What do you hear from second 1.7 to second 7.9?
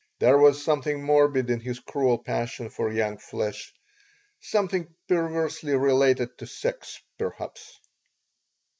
cruel passion for young flesh something perversely related to sex, perhaps.